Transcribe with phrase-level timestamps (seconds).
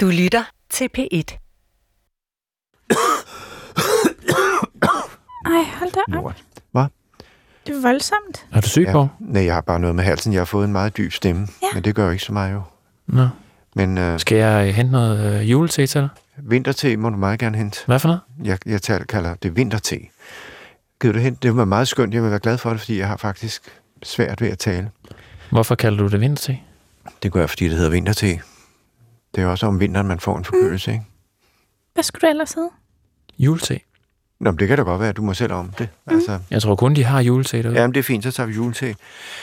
[0.00, 1.04] Du lytter til P1.
[5.46, 6.14] Ej, hold da op.
[6.14, 6.44] Lort.
[6.72, 6.84] Hvad?
[7.66, 8.46] Det er voldsomt.
[8.52, 9.06] Er du syg, Ja.
[9.20, 10.32] Nej, jeg har bare noget med halsen.
[10.32, 11.66] Jeg har fået en meget dyb stemme, Ja.
[11.74, 12.62] men det gør jo ikke så meget jo.
[13.06, 13.28] Nå.
[13.74, 16.08] Men øh, Skal jeg øh, hente noget øh, julete til dig?
[16.36, 17.80] vinterte må du meget gerne hente.
[17.86, 18.20] Hvad for noget?
[18.44, 19.98] Jeg, jeg tager, kalder det vinterte.
[21.00, 21.38] Gider du hente?
[21.48, 22.14] Det var meget skønt.
[22.14, 23.62] Jeg vil være glad for det, fordi jeg har faktisk
[24.02, 24.90] svært ved at tale.
[25.50, 26.54] Hvorfor kalder du det vintertid?
[27.22, 28.40] Det gør jeg, fordi det hedder vinterte.
[29.34, 31.04] Det er også om vinteren, man får en forkølelse, ikke?
[31.94, 32.70] Hvad skulle du ellers hedde?
[33.38, 33.80] Julete.
[34.40, 35.88] Nå, men det kan da godt være, at du må selv om det.
[36.06, 37.80] Altså, Jeg tror kun, de har julete derude.
[37.80, 38.94] ja, men det er fint, så tager vi julte.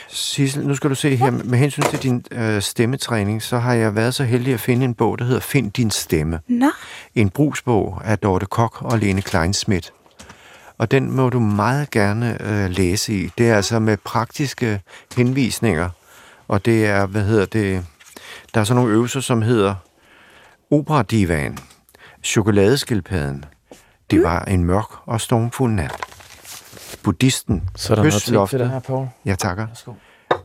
[0.08, 3.94] Sissel, nu skal du se her, med hensyn til din øh, stemmetræning, så har jeg
[3.94, 6.40] været så heldig at finde en bog, der hedder Find din stemme.
[6.48, 6.70] Nå,
[7.14, 9.88] En brugsbog af Dorte Kok og Lene Kleinsmith.
[10.78, 13.30] Og den må du meget gerne øh, læse i.
[13.38, 14.80] Det er altså med praktiske
[15.16, 15.90] henvisninger.
[16.48, 17.86] Og det er, hvad hedder det,
[18.56, 19.74] der er sådan nogle øvelser, som hedder
[20.70, 21.58] Operadivan,
[22.24, 23.44] Chokoladeskildpadden,
[24.10, 25.92] Det var en mørk og stormfuld nat.
[27.02, 29.06] Buddhisten, Så er der noget til, det her, Poul.
[29.24, 29.92] jeg takker, Værsgo.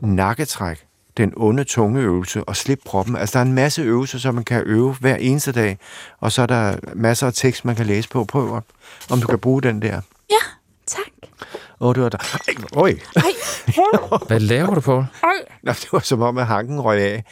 [0.00, 0.78] nakketræk,
[1.16, 3.16] den onde tungeøvelse og slip proppen.
[3.16, 5.78] Altså, der er en masse øvelser, som man kan øve hver eneste dag,
[6.20, 8.24] og så er der masser af tekst, man kan læse på.
[8.24, 8.62] Prøv, at-
[9.10, 10.00] om du kan bruge den der.
[10.30, 10.36] ja,
[10.86, 11.04] tak.
[11.80, 12.18] Åh, oh, det var der.
[12.18, 12.94] Ej, øj.
[14.28, 15.04] Hvad laver du, Poul?
[15.62, 17.24] Nå, det var som om, at hanken røg af.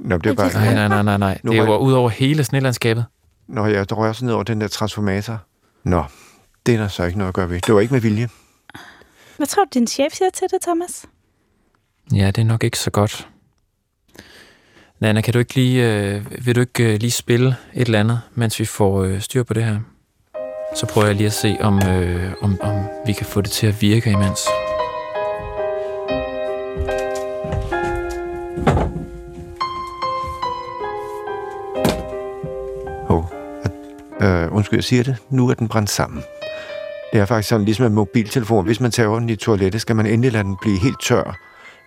[0.00, 0.52] Nå, det var bare...
[0.52, 1.40] Nej, nej, nej, nej, nej.
[1.42, 3.04] Nu Det var ud over hele snelandskabet.
[3.48, 5.38] Nå, jeg røg også ned over den der transformator.
[5.84, 6.04] Nå,
[6.66, 7.60] det er der så ikke noget at gøre ved.
[7.60, 8.28] Det var ikke med vilje.
[9.36, 11.06] Hvad tror du, din chef siger til det, Thomas?
[12.14, 13.28] Ja, det er nok ikke så godt.
[15.00, 18.20] Nana, kan du ikke lige, øh, vil du ikke øh, lige spille et eller andet,
[18.34, 19.78] mens vi får øh, styr på det her?
[20.76, 23.66] Så prøver jeg lige at se, om, øh, om, om vi kan få det til
[23.66, 24.40] at virke imens.
[34.22, 35.16] Øh, undskyld, jeg siger det.
[35.30, 36.22] Nu er den brændt sammen.
[37.12, 38.64] Det er faktisk sådan, ligesom en mobiltelefon.
[38.64, 41.38] Hvis man tager den i toilettet, skal man endelig lade den blive helt tør.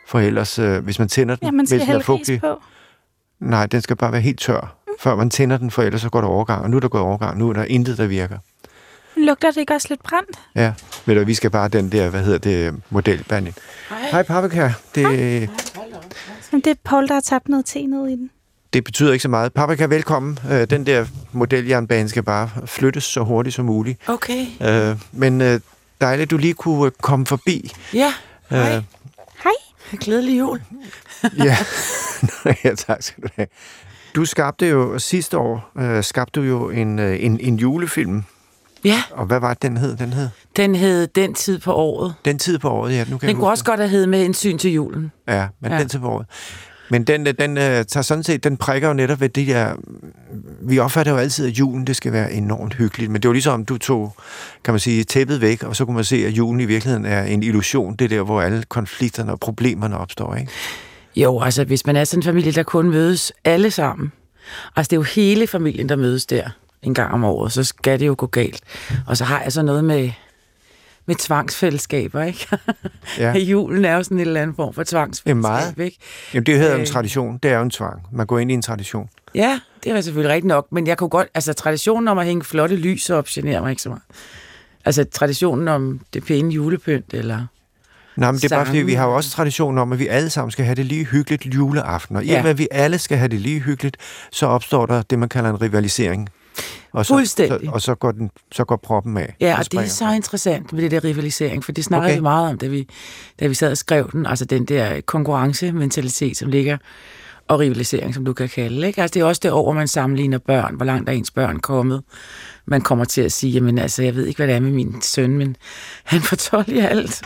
[0.07, 2.61] For ellers, øh, hvis man tænder den, Ja, man skal hvis den er fugtig, på.
[3.39, 6.21] nej, den skal bare være helt tør, før man tænder den, for ellers så går
[6.21, 6.63] der overgang.
[6.63, 7.37] Og nu er der gået overgang.
[7.37, 8.37] Nu er der intet, der virker.
[9.17, 10.39] Lugter det ikke også lidt brændt?
[10.55, 10.73] Ja,
[11.05, 13.53] ved du, vi skal bare den der, hvad hedder det, modelbanden.
[14.11, 14.71] Hej, Paprika.
[14.95, 15.49] Det,
[16.51, 18.29] Men det er Paul, der har tabt noget te ned i den.
[18.73, 19.53] Det betyder ikke så meget.
[19.53, 20.39] Paprika, velkommen.
[20.51, 24.09] Øh, Den der modeljernbane skal bare flyttes så hurtigt som muligt.
[24.09, 24.45] Okay.
[24.61, 25.59] Øh, Men øh,
[26.01, 27.71] dejligt, du lige kunne øh, komme forbi.
[27.93, 28.13] Ja,
[28.49, 28.75] hej.
[28.75, 28.83] Øh,
[29.43, 29.51] Hej.
[29.99, 30.61] Glædelig jul.
[31.37, 31.57] ja.
[32.63, 33.47] ja, tak skal du have.
[34.15, 38.23] Du skabte jo sidste år, øh, skabte du jo en, øh, en, en julefilm.
[38.83, 39.97] Ja, Og hvad var det, den hed?
[39.97, 42.13] Den hed den hed Den tid på året.
[42.25, 42.99] Den tid på året, ja.
[42.99, 45.11] Nu kan jeg Den kunne huske også godt have heddet med hensyn til julen.
[45.27, 45.79] Ja, men ja.
[45.79, 46.25] Den til på året.
[46.89, 49.73] Men den, øh, den øh, tager sådan set, den prikker jo netop ved det der...
[49.73, 50.13] Mm,
[50.61, 53.11] vi opfatter jo altid, at julen, det skal være enormt hyggeligt.
[53.11, 54.15] Men det var ligesom, du tog,
[54.63, 57.23] kan man sige, tæppet væk, og så kunne man se, at julen i virkeligheden er
[57.23, 57.95] en illusion.
[57.95, 60.51] Det der, hvor alle konflikterne og problemerne opstår, ikke?
[61.15, 64.11] Jo, altså hvis man er sådan en familie, der kun mødes alle sammen.
[64.75, 66.49] Altså det er jo hele familien, der mødes der
[66.81, 68.61] en gang om året, så skal det jo gå galt.
[69.07, 70.11] Og så har jeg så noget med,
[71.05, 72.47] med tvangsfællesskaber, ikke?
[73.17, 73.33] Ja.
[73.37, 75.77] Julen er jo sådan en eller anden form for tvangsfællesskab, meget.
[75.77, 75.97] ikke?
[76.33, 76.87] Jamen, det hedder jo en Øh.
[76.87, 77.39] tradition.
[77.43, 78.01] Det er jo en tvang.
[78.11, 79.09] Man går ind i en tradition.
[79.35, 82.43] Ja, det er selvfølgelig rigtigt nok, men jeg kunne godt, altså traditionen om at hænge
[82.43, 84.01] flotte lys op generer mig ikke så meget.
[84.85, 87.45] Altså traditionen om det pæne julepynt, eller...
[88.15, 90.29] Nej, men det er bare fordi, vi har jo også tradition om, at vi alle
[90.29, 92.15] sammen skal have det lige hyggeligt juleaften.
[92.15, 92.41] Og i og Ja.
[92.41, 93.97] med, at vi alle skal have det lige hyggeligt,
[94.31, 96.29] så opstår der det, man kalder en rivalisering.
[96.91, 97.59] Og så, Fuldstændig.
[97.67, 99.35] Så, og så går, den, så går proppen af.
[99.39, 102.17] Ja, Den og det er så interessant med det der rivalisering, for det snakkede Okay.
[102.17, 102.87] vi meget om, da vi,
[103.39, 104.25] da vi sad og skrev den.
[104.25, 106.77] Altså den der konkurrencementalitet, som ligger,
[107.47, 108.87] og rivalisering, som du kan kalde.
[108.87, 109.01] Ikke?
[109.01, 111.59] Altså det er også det år, hvor man sammenligner børn, hvor langt er ens børn
[111.59, 112.03] kommet.
[112.65, 115.01] Man kommer til at sige, jamen altså, jeg ved ikke, hvad det er med min
[115.01, 115.55] søn, men
[116.03, 117.21] han får 12 i alt.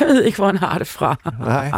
[0.00, 1.16] Jeg ved ikke, hvor han har det fra.
[1.40, 1.70] Nej.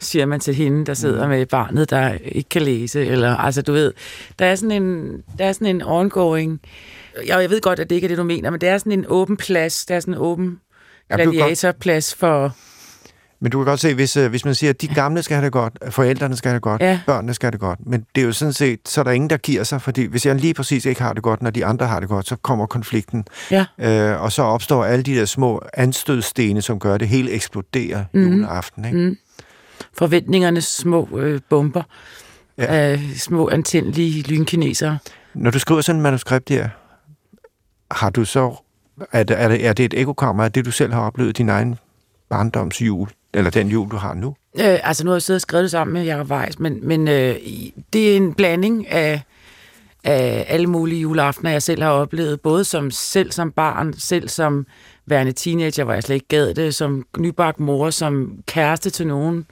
[0.00, 3.06] Siger man til hende, der sidder med barnet, der ikke kan læse.
[3.06, 3.92] Eller, altså du ved,
[4.38, 6.60] der er sådan en, der er sådan en ongoing...
[7.26, 8.92] Jeg, jeg ved godt, at det ikke er det, du mener, men det er sådan
[8.92, 9.86] en åben plads.
[9.86, 10.60] Der er sådan en åben
[11.12, 12.56] gladiatorplads for...
[13.42, 15.44] Men du kan godt se, hvis, øh, hvis man siger, at de gamle skal have
[15.44, 17.00] det godt, at forældrene skal have det godt, Ja.
[17.06, 17.78] børnene skal have det godt.
[17.86, 20.26] Men det er jo sådan set, så er der ingen, der giver sig, fordi hvis
[20.26, 22.66] jeg lige præcis ikke har det godt, når de andre har det godt, så kommer
[22.66, 23.24] konflikten.
[23.50, 23.64] Ja.
[23.78, 28.04] Øh, og så opstår alle de der små anstødstene, som gør, at det hele eksploderer
[28.12, 28.22] mm.
[28.32, 28.84] juleaften.
[28.84, 28.98] Ikke?
[28.98, 29.16] Mm.
[29.98, 31.82] Forventningernes små øh, bomber
[32.58, 32.64] Ja.
[32.66, 34.98] af små antændelige lynkinesere.
[35.34, 36.68] Når du skriver sådan et manuskript her,
[37.90, 38.54] har du så...
[39.12, 41.48] Er det, er det, er det et ekokammer af det, du selv har oplevet din
[41.48, 41.78] egen
[42.30, 43.08] barndoms jul?
[43.34, 44.36] Eller den jul, du har nu?
[44.60, 47.08] Øh, altså nu har jeg siddet og skrevet det sammen med Jacob Weiss, men, men
[47.08, 47.36] øh,
[47.92, 49.22] det er en blanding af,
[50.04, 54.66] af alle mulige juleaftener, jeg selv har oplevet, både som selv som barn, selv som
[55.06, 59.46] værende teenager, hvor jeg slet ikke gad det, som nybagt mor, som kæreste til nogen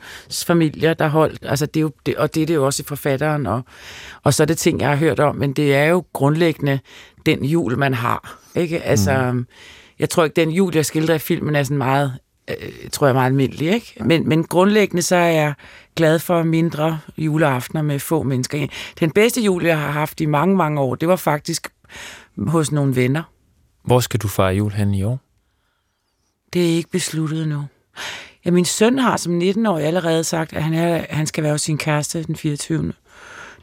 [0.46, 2.88] familier, der holdt, altså det er jo, det, og det er det jo også i
[2.88, 3.62] forfatteren, og,
[4.22, 6.78] og så er det ting, jeg har hørt om, men det er jo grundlæggende
[7.26, 8.82] den jul, man har, ikke?
[8.82, 9.46] Altså, mm.
[9.98, 13.14] jeg tror ikke, den jul, jeg skildrer i filmen, er sådan meget øh, tror jeg
[13.14, 13.94] meget almindelig, ikke?
[14.04, 15.54] Men, men grundlæggende så er jeg
[15.96, 18.66] glad for mindre juleaftener med få mennesker.
[19.00, 21.68] Den bedste jul, jeg har haft i mange, mange år, det var faktisk
[22.36, 23.22] hos nogle venner.
[23.84, 25.20] Hvor skal du fejre jul hen i år?
[26.52, 27.64] Det er ikke besluttet nu.
[28.44, 31.60] Ja, min søn har som 19-årig allerede sagt, at han, er, han skal være hos
[31.60, 32.92] sin kæreste den 24.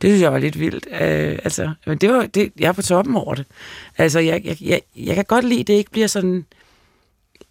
[0.01, 0.87] Det synes jeg var lidt vildt.
[0.91, 3.45] Øh, altså, men det var, det, jeg er på toppen over det.
[3.97, 6.45] Altså, jeg, jeg, jeg, jeg kan godt lide, at det ikke bliver sådan...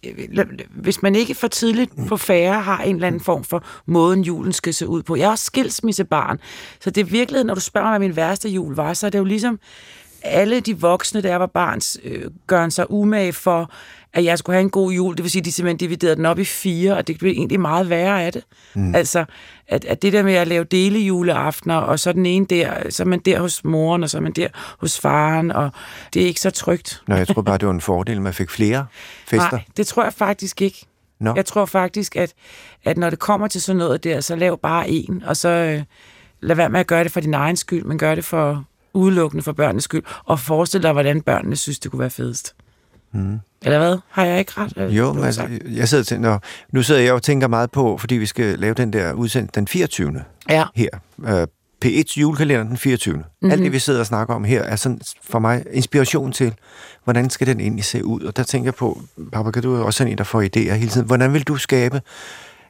[0.05, 4.21] øh, Hvis man ikke for tidligt på færre har en eller anden form for måden,
[4.21, 5.15] julen skal se ud på.
[5.15, 6.39] Jeg er også skilsmissebarn,
[6.79, 9.09] så det er virkelig, når du spørger mig, hvad min værste jul var, så er
[9.09, 9.59] det jo ligesom
[10.25, 13.71] alle de voksne, der jeg var barns, øh, gør sig umage for,
[14.15, 15.15] at jeg skulle have en god jul.
[15.15, 17.59] Det vil sige, at de simpelthen dividerede den op i fire, og det blev egentlig
[17.59, 18.43] meget værre af det.
[18.73, 18.95] Mm.
[18.95, 19.25] Altså,
[19.67, 23.07] at, at det der med at lave delejuleaftener, og så den ene der, så er
[23.07, 24.47] man der hos moren, og så er man der
[24.79, 25.69] hos faren, og
[26.13, 27.01] det er ikke så trygt.
[27.07, 28.85] Nå, jeg tror bare, det var en fordel, at man fik flere
[29.27, 29.51] fester.
[29.51, 30.85] Nej, det tror jeg faktisk ikke.
[31.19, 31.33] Nå.
[31.35, 32.33] Jeg tror faktisk, at,
[32.85, 35.83] at når det kommer til sådan noget der, så lav bare en, og så øh,
[36.41, 38.63] lad være med at gøre det for din egen skyld, men gør det for
[38.93, 42.55] udelukkende for børnenes skyld, og forestil dig, hvordan børnene synes, det kunne være fedest.
[43.15, 43.39] Mm.
[43.61, 43.97] Eller hvad?
[44.09, 44.73] Har jeg ikke ret?
[44.77, 46.37] øh, Jo, men altså, jeg sidder til, nå,
[46.71, 49.67] nu sidder jeg og tænker meget på, fordi vi skal lave den der udsendelse den
[49.67, 50.23] 24.
[50.49, 50.63] Ja.
[50.75, 50.89] her.
[51.17, 51.43] Uh,
[51.85, 53.13] P1's julekalender den 24.
[53.13, 53.23] Mhm.
[53.23, 53.51] Mm-hmm.
[53.51, 56.53] Alt det, vi sidder og snakker om her, er sådan for mig inspiration til,
[57.03, 58.21] hvordan skal den egentlig se ud?
[58.21, 59.01] Og der tænker jeg på,
[59.33, 61.07] Papa, kan du også sådan en, der får idéer hele tiden.
[61.07, 62.01] Hvordan vil du skabe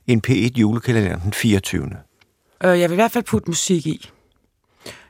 [0.08, 1.90] en P1 julekalender den 24.
[2.64, 4.10] Øh, jeg vil i hvert fald putte musik i.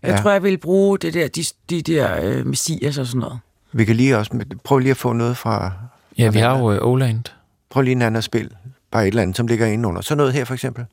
[0.04, 0.18] Jeg Ja.
[0.22, 3.40] tror, jeg vil bruge det der, de, de der øh, messias og sådan noget.
[3.78, 5.72] Vi kan lige også, prøv lige at få noget fra,
[6.18, 7.24] Ja, vi har jo øh, Oland.
[7.70, 8.52] prøv lige en anden spil,
[8.92, 10.02] bare et eller andet, som ligger inde under.
[10.02, 10.86] Så noget her for eksempel.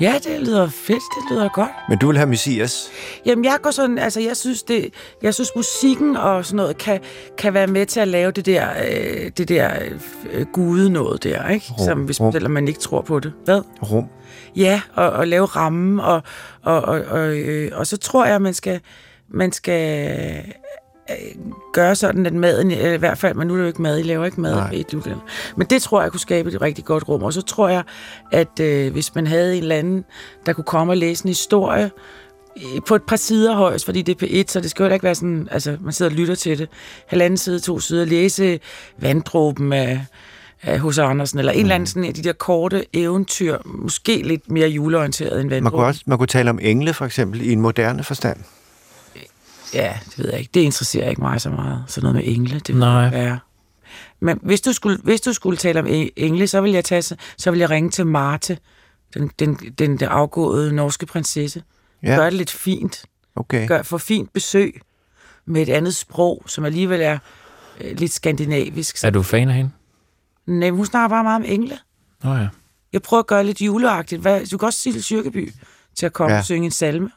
[0.00, 1.68] Ja, det lyder fedt, det lyder godt.
[1.88, 2.88] Men du vil have Messias.
[3.26, 7.00] Jamen, jeg går sådan, altså, jeg synes, det, jeg synes musikken og sådan noget kan,
[7.38, 9.70] kan være med til at lave det der, øh, det der
[10.32, 11.66] øh, gude noget der, ikke?
[11.78, 12.32] Rum, Som hvis rum.
[12.32, 13.32] selvom man ikke tror på det.
[13.44, 13.62] Hvad?
[13.90, 14.04] Rum.
[14.56, 16.22] Ja, og, og lave rammen, og,
[16.62, 18.80] og, og, og, øh, og så tror jeg, man skal,
[19.28, 20.44] man skal
[21.10, 21.16] øh,
[21.72, 24.02] gøre sådan, at maden, i hvert fald, men nu er det jo ikke mad, I
[24.02, 24.70] laver ikke mad Nej.
[24.70, 25.24] i et julekalender.
[25.56, 27.82] Men det tror jeg kunne skabe et rigtig godt rum, og så tror jeg,
[28.32, 30.04] at øh, hvis man havde en eller anden,
[30.46, 31.90] der kunne komme og læse en historie,
[32.56, 35.02] øh, på et par sider højst, fordi det er P1, så det skal jo ikke
[35.04, 36.68] være sådan, altså man sidder og lytter til det.
[37.06, 38.60] Halvanden side, to sider, læse
[39.00, 40.00] vanddråben af,
[40.62, 40.98] af H.C.
[40.98, 45.40] Andersen, eller en eller anden sådan af de der korte eventyr, måske lidt mere juleorienteret
[45.40, 45.86] end Man kunne, vanddråben.
[45.86, 48.38] også, man kunne tale om engle, for eksempel, i en moderne forstand.
[49.74, 50.50] Ja, det ved jeg ikke.
[50.54, 51.84] Det interesserer ikke mig så meget.
[51.86, 53.10] Sådan noget med engle, det Nej.
[53.10, 53.38] være.
[54.20, 57.16] Men hvis du, skulle, hvis du skulle tale om e- engle, så vil jeg, tage,
[57.36, 58.58] så vil jeg ringe til Marte,
[59.14, 61.62] den, den, den, den afgåede norske prinsesse.
[62.02, 63.04] Ja, Gør det lidt fint.
[63.36, 63.68] okay.
[63.68, 64.80] Gør, få fint besøg
[65.46, 67.18] med et andet sprog, som alligevel er
[67.80, 69.04] øh, lidt skandinavisk.
[69.04, 69.70] Er du fan af hende?
[70.46, 71.78] Nej, hun snakker bare meget om engle.
[72.24, 72.48] Nå ja.
[72.92, 74.20] Jeg prøver at gøre lidt juleagtigt.
[74.20, 75.52] Hvad, du kan også sige til Syrkeby
[75.94, 76.38] til at komme ja.
[76.38, 77.10] og synge en salme.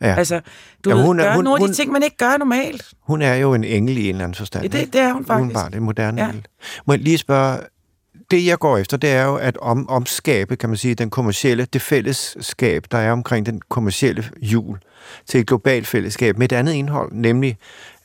[0.00, 0.14] Ja.
[0.14, 0.40] Altså,
[0.84, 2.36] du ja, ved, hun er- gøre hun- nogle af hun- de ting, man ikke gør
[2.38, 2.92] normalt.
[3.00, 4.64] Hun er jo en engel i en eller anden forstand.
[4.72, 5.42] Ja, det, det er hun faktisk.
[5.44, 6.26] Udenbart, det er moderne Ja.
[6.26, 6.32] ja.
[6.86, 7.58] Må jeg lige spørge,
[8.30, 11.64] det jeg går efter, det er jo at om, omskabe, kan man sige, den kommercielle,
[11.64, 14.78] det fællesskab, der er omkring den kommercielle jul,
[15.26, 17.56] til et globalt fællesskab med et andet indhold, nemlig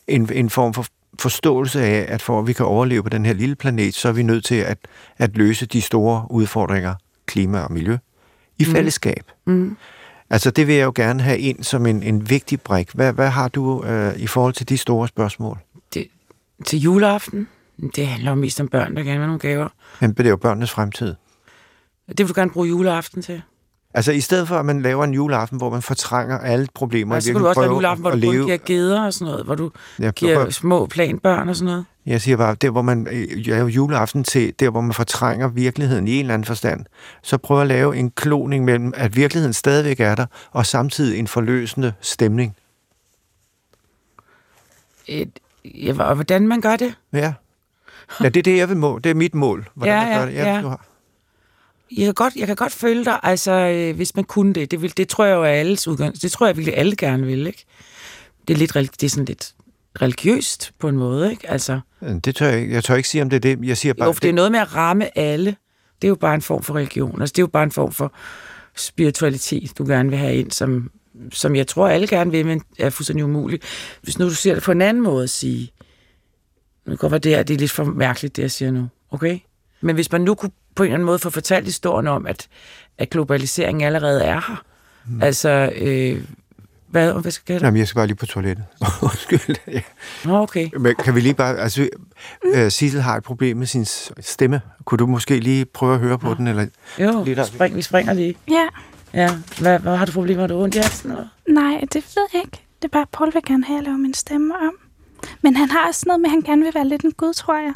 [0.08, 0.86] en, en form for
[1.20, 4.12] forståelse af, at for at vi kan overleve på den her lille planet, så er
[4.12, 4.78] vi nødt til at,
[5.18, 7.98] at løse de store udfordringer, klima og miljø,
[8.60, 8.72] i Mm.
[8.72, 9.24] fællesskab.
[9.48, 9.78] Mm.
[10.30, 12.90] Altså det vil jeg jo gerne have ind som en, en vigtig brik.
[12.94, 15.58] Hvad, hvad har du øh, i forhold til de store spørgsmål?
[15.94, 16.08] Det,
[16.66, 17.48] til juleaften,
[17.96, 19.68] det handler jo mest om børn, der gerne vil have nogle gaver.
[20.00, 21.16] Men det er jo børnenes fremtid.
[22.08, 23.42] Det vil du gerne bruge juleaften til.
[23.94, 27.24] Altså i stedet for, at man laver en juleaften, hvor man fortrænger alle problemer, Og
[27.24, 29.56] så kan du også lave juleaften, hvor du kun giver geder og sådan noget, hvor
[29.56, 31.86] du Jeg, giver prøver, små planbørn og sådan noget.
[32.06, 36.08] jeg siger bare, der hvor man øh, laver juleaften til, der hvor man fortrænger virkeligheden
[36.08, 36.86] i en eller anden forstand,
[37.24, 41.28] så prøv at lave en kloning mellem, at virkeligheden stadigvæk er der, og samtidig en
[41.28, 42.56] forløsende stemning.
[45.08, 46.94] Et, ja, og hvordan man gør det?
[47.14, 47.34] Ja.
[48.22, 49.02] Ja, det er det, jeg vil måle.
[49.02, 49.68] Det er mit mål.
[49.74, 50.36] Hvordan Ja, jeg gør ja, det.
[50.48, 50.62] Ja, ja.
[50.62, 50.86] du har.
[51.98, 54.72] Jeg kan godt, jeg kan godt følge dig, altså, øh, hvis man kunne det.
[54.72, 56.22] Det, vil, det tror jeg jo er alles udgang.
[56.22, 57.66] Det tror jeg virkelig alle gerne vil, ikke?
[58.48, 59.54] Det er, lidt, det er sådan lidt
[60.02, 61.50] religiøst på en måde, ikke?
[61.50, 61.80] Altså,
[62.26, 62.74] Det tør jeg ikke.
[62.74, 63.68] Jeg tør ikke sige, om det er det.
[63.68, 65.56] Jeg siger bare, jo, for det er noget med at ramme alle.
[66.02, 67.22] Det er jo bare en form for religion.
[67.22, 68.14] Altså, det er jo bare en form for
[68.76, 70.92] spiritualitet, du gerne vil have ind, som,
[71.32, 73.64] som jeg tror, alle gerne vil, men er fuldstændig umuligt.
[74.02, 75.72] Hvis nu du ser det på en anden måde at sige,
[76.86, 78.88] nu kan godt være det her, det er lidt for mærkeligt, det jeg siger nu,
[79.12, 79.40] okay?
[79.82, 82.48] Men hvis man nu kunne på en eller anden måde få fortalt historien om, at,
[82.98, 84.64] at globaliseringen allerede er her,
[85.08, 85.24] mm.
[85.24, 86.22] altså, øh,
[86.88, 88.66] hvad, hvad skal jeg Jamen, jeg skal bare lige på toilettet.
[89.02, 89.56] Undskyld.
[89.68, 89.82] ja.
[90.26, 90.70] Nå, okay.
[90.80, 91.58] Men kan vi lige bare...
[91.58, 91.90] Altså,
[92.44, 92.70] mm.
[92.70, 93.86] Sissel har et problem med sin
[94.20, 94.62] stemme.
[94.86, 96.48] Kunne du måske lige prøve at høre på den?
[96.48, 96.66] Eller?
[97.00, 97.44] Jo, Lige der.
[97.44, 98.36] spring, vi springer lige.
[98.50, 98.68] Ja,
[99.14, 99.30] Ja,
[99.62, 100.42] hvad, hvad har du problemer?
[100.42, 101.12] Har du ondt i halsen?
[101.50, 102.58] Nej, det ved jeg ikke.
[102.82, 104.74] Det er bare, at Paul vil gerne have, at jeg laver min stemme om.
[105.42, 107.56] Men han har også noget med, at han gerne vil være lidt en gud, tror
[107.56, 107.74] jeg.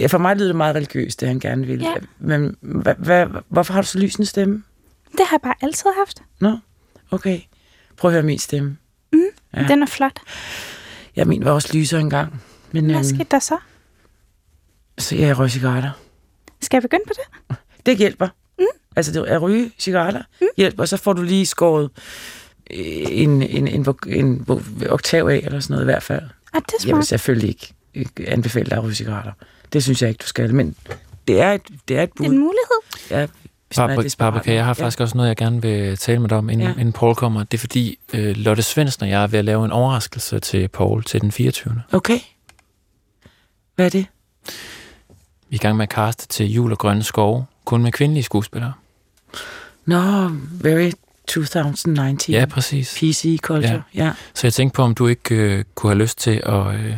[0.00, 1.80] Ja, for mig lyder det meget religiøst, det han gerne vil.
[1.80, 1.94] Ja.
[2.18, 4.62] Men hvad, hvad, hvorfor har du så lysende stemme?
[5.12, 6.22] Det har jeg bare altid haft.
[6.40, 6.58] Nå,
[7.10, 7.40] okay.
[7.96, 8.76] Prøv at høre min stemme.
[9.12, 9.18] Ja.
[9.60, 9.66] Ja.
[9.68, 10.20] Den er flot.
[11.16, 12.42] Ja, min var også lyser engang.
[12.72, 13.56] Men Hvad øhm, skete der så?
[14.98, 15.90] så jeg røg cigaretter.
[16.60, 17.56] Skal jeg begynde på det?
[17.86, 18.28] Det hjælper.
[18.58, 18.64] Mm.
[18.96, 20.46] Altså, det er at ryge cigaretter mm.
[20.56, 21.90] hjælper, og så får du lige skåret
[22.70, 22.78] øh,
[23.08, 24.46] en, en, en, en,
[24.88, 26.22] oktav af, eller sådan noget i hvert fald.
[26.52, 27.06] Ah, det er Jeg vil smart.
[27.06, 27.48] selvfølgelig
[27.94, 29.32] ikke anbefale dig at ryge cigaretter.
[29.72, 30.54] Det synes jeg ikke, du skal.
[30.54, 30.76] Men
[31.28, 32.26] det er et, det er et bud.
[32.26, 32.80] En mulighed.
[33.10, 33.26] Ja,
[33.68, 34.32] hvis man er Barbara, desperat.
[34.34, 34.84] Barbara, jeg har Ja.
[34.84, 36.72] faktisk også noget, jeg gerne vil tale med dig om, inden, Ja.
[36.72, 37.44] inden Paul kommer.
[37.44, 40.68] Det er fordi, øh, Lotte Svendsen og jeg er ved at lave en overraskelse til
[40.68, 41.82] Paul til den 24.
[41.92, 42.18] Okay.
[43.74, 44.06] Hvad er det?
[45.48, 48.22] Vi er i gang med at kaste til Jul og Grønne Skove, kun med kvindelige
[48.24, 48.72] skuespillere.
[49.86, 50.28] Nå,
[50.62, 50.90] very
[51.28, 52.32] 2019.
[52.34, 52.94] Ja, præcis.
[52.98, 53.82] PC culture.
[53.94, 54.04] Ja.
[54.04, 54.12] ja.
[54.34, 56.94] Så jeg tænkte på, om du ikke øh, kunne have lyst til at, øh,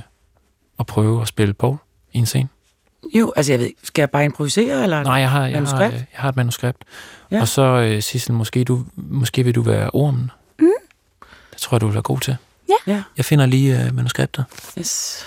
[0.78, 1.76] at prøve at spille Paul
[2.12, 2.48] i en scene.
[3.14, 5.02] Jo, altså jeg ved, skal jeg bare improvisere, eller?
[5.02, 5.94] Nej, jeg har, jeg har, Manuskript?
[5.94, 6.78] øh, jeg har et manuskript.
[7.30, 7.36] Ja.
[7.36, 7.40] Ja.
[7.40, 10.30] Og så, øh, Sissel, måske, du, måske vil du være ormen.
[10.60, 10.66] Mm.
[11.52, 12.36] Det tror jeg, du vil være god til.
[12.86, 13.02] Ja.
[13.16, 14.44] Jeg finder lige øh, manuskriptet.
[14.78, 15.24] Yes.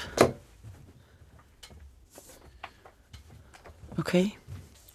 [3.98, 4.26] Okay.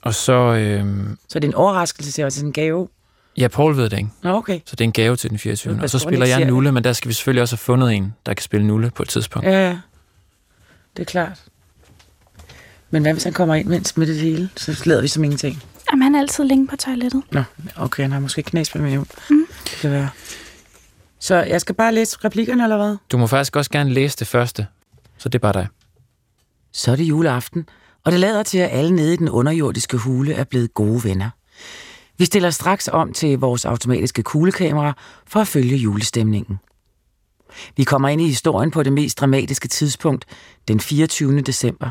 [0.03, 2.89] Og så, øh, Så det er en overraskelse til os, det er en gave.
[3.37, 4.11] ja, Paul ved det ikke.
[4.23, 4.61] Nå, okay.
[4.67, 5.75] Så det er en gave til den 24.
[5.75, 6.45] Pas Og så spiller jeg.
[6.45, 9.03] Nulle, men der skal vi selvfølgelig også have fundet en, der kan spille Nulle på
[9.03, 9.49] et tidspunkt.
[9.49, 9.79] Ja, ja.
[10.97, 11.45] Det er klart.
[12.91, 14.51] Men hvad hvis han kommer ind mens med det hele?
[14.57, 15.63] Så lader vi som ingenting.
[15.93, 17.23] Jamen, han er altid længe på toilettet.
[17.31, 17.43] Nå,
[17.77, 18.99] okay, han har måske knæs med mig.
[19.31, 19.47] Mm.
[19.65, 20.09] Det kan være.
[21.19, 22.97] Så jeg skal bare læse replikkerne, eller hvad?
[23.13, 24.67] Du må faktisk også gerne læse det første.
[25.19, 25.69] Så det er bare dig.
[26.73, 27.69] Så er det juleaften,
[28.05, 31.31] og det lader til, at alle nede i den underjordiske hule er blevet gode venner.
[32.19, 34.93] Vi stiller straks om til vores automatiske kuglekamera
[35.27, 36.59] for at følge julestemningen.
[37.77, 40.25] Vi kommer ind i historien på det mest dramatiske tidspunkt,
[40.69, 41.41] den 24.
[41.41, 41.91] december.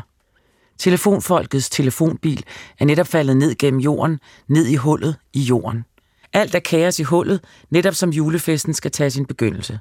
[0.80, 2.44] Telefonfolkets telefonbil
[2.78, 5.84] er netop faldet ned gennem jorden, ned i hullet i jorden.
[6.32, 9.80] Alt er kaos i hullet, netop som julefesten skal tage sin begyndelse.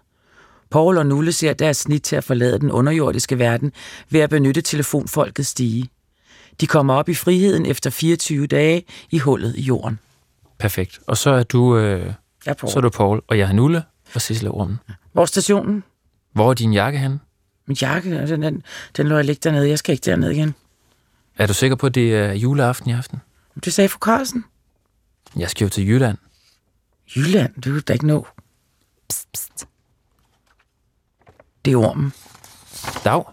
[0.72, 3.72] Paul og Nulle ser deres snit til at forlade den underjordiske verden
[4.10, 5.90] ved at benytte telefonfolkets stige.
[6.62, 10.00] De kommer op i friheden efter 24 dage i hullet i jorden.
[10.58, 11.00] Perfekt.
[11.08, 12.14] Og så er du, øh,
[12.46, 12.68] er på.
[12.68, 13.84] så er du Paul, og jeg er Nulle,
[14.16, 14.80] og Sissel ormen.
[15.14, 15.84] Hvor er stationen?
[16.34, 17.20] Hvor er din jakke henne?
[17.68, 18.64] Min jakke, den, den,
[18.98, 19.70] den lå jeg ligge dernede.
[19.70, 20.56] Jeg skal ikke derned igen.
[21.40, 23.22] Er du sikker på, at det er juleaften i aften?
[23.66, 24.46] Det sagde fru Carlsen.
[25.36, 26.18] Jeg skal jo til Jylland.
[27.16, 28.28] Jylland, det vil du da ikke nå.
[29.10, 29.68] Psst, psst.
[31.66, 32.14] Det er ormen.
[33.04, 33.24] Dag.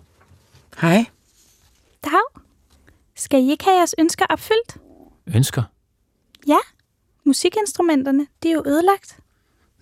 [0.80, 1.04] Hej.
[2.04, 2.42] Dag.
[3.16, 4.76] Skal I ikke have jeres ønsker opfyldt?
[5.26, 5.62] Ønsker.
[6.48, 6.58] Ja.
[7.24, 9.18] Musikinstrumenterne, de er jo ødelagt.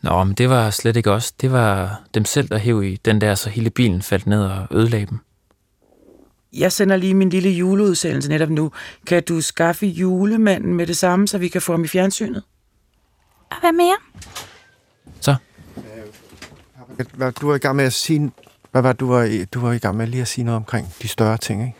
[0.03, 1.33] Nå, men det var slet ikke os.
[1.33, 4.67] Det var dem selv, der hæv i den der, så hele bilen faldt ned og
[4.71, 5.19] ødelagde dem.
[6.59, 8.71] Jeg sender lige min lille juleudsendelse netop nu.
[9.07, 12.43] Kan du skaffe julemanden med det samme, så vi kan få ham i fjernsynet?
[13.51, 13.97] Og hvad mere?
[15.21, 15.35] Så,
[17.15, 18.31] Hvad, du var i gang med at sige...
[18.73, 20.95] Hvad var du var, i, du var i gang med lige at sige noget omkring
[21.03, 21.79] de større ting, ikke?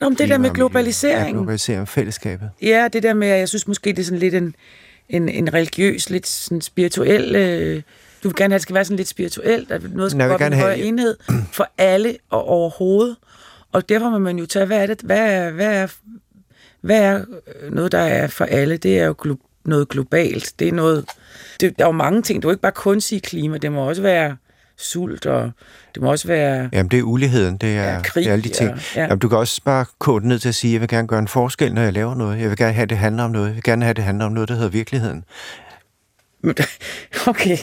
[0.00, 1.36] Nå, men det der med Ja, globalisering.
[1.36, 2.50] globalisering, fællesskabet.
[2.62, 4.54] Ja, det der med, at jeg synes måske, det er sådan lidt en,
[5.08, 7.34] en, en religiøs, lidt sådan spirituel...
[7.36, 7.82] Øh,
[8.22, 10.56] du vil gerne have, at det skal være sådan lidt spirituelt, at noget skal gerne
[10.56, 11.16] en højere enhed
[11.52, 13.16] for alle og overhovedet.
[13.72, 15.86] Og derfor må man jo tage, hvad er det, hvad er, hvad er,
[16.80, 17.24] hvad er
[17.62, 18.76] øh, noget, der er for alle?
[18.76, 20.52] Det er jo glo- noget globalt.
[20.58, 21.04] Det er noget...
[21.60, 22.42] Det, der er jo mange ting.
[22.42, 23.58] Du kan ikke bare kun sige klima.
[23.58, 24.36] Det må også være
[24.76, 25.50] sult, og
[25.94, 26.68] det må også være...
[26.72, 28.70] Jamen, det er uligheden, det er, Ja, krig, det er alle de ting.
[28.70, 29.02] og- ja.
[29.02, 31.28] Jamen, du kan også bare kode ned til at sige, jeg vil gerne gøre en
[31.28, 32.40] forskel, når jeg laver noget.
[32.40, 33.46] Jeg vil gerne have, at det handler om noget.
[33.46, 35.24] Jeg vil gerne have, at det handler om noget, der hedder virkeligheden.
[37.26, 37.56] Okay.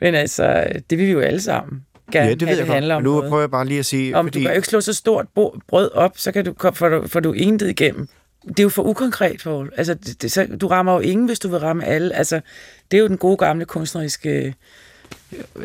[0.00, 1.82] Men altså, det vil vi jo alle sammen
[2.14, 2.96] ja, det ved jeg det handler godt.
[2.96, 3.28] om Men nu noget.
[3.30, 4.16] prøver jeg bare lige at sige...
[4.16, 5.26] Om du kan jo ikke slå så stort
[5.68, 8.08] brød op, så kan du, får du, får du intet igennem.
[8.48, 9.72] Det er jo for ukonkret, Poul.
[9.76, 12.14] Altså, det, det, så, du rammer jo ingen, hvis du vil ramme alle.
[12.14, 12.40] Altså,
[12.90, 14.46] det er jo den gode gamle kunstneriske...
[14.46, 14.52] øh,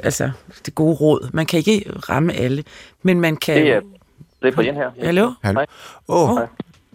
[0.03, 0.31] Altså,
[0.65, 1.29] det gode råd.
[1.33, 2.63] Man kan ikke ramme alle,
[3.03, 3.57] men man kan...
[3.57, 3.81] Det er,
[4.41, 4.89] det er Brian her.
[5.03, 5.31] Hallo?
[5.43, 5.59] Hallo?
[5.59, 5.65] Hej.
[6.07, 6.39] Åh, oh,